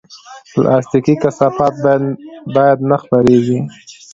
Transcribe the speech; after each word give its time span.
پلاستيکي 0.53 1.15
کثافات 1.23 1.73
باید 2.55 2.79
نه 2.89 2.97
خپرېږي. 3.01 3.59